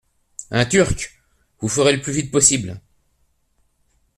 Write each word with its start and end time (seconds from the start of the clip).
Un 0.49 0.65
Turc! 0.65 1.21
Vous 1.59 1.67
ferez 1.69 1.95
le 1.95 2.01
plus 2.01 2.11
vite 2.11 2.31
possible. 2.31 2.81